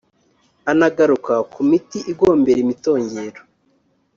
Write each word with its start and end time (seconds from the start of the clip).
Anagaruka 0.71 1.33
ku 1.51 1.59
miti 1.69 1.99
igombera 2.11 2.59
imitongero 2.65 3.41